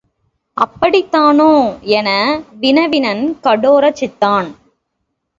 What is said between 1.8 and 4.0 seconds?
என வினவினன் கடோர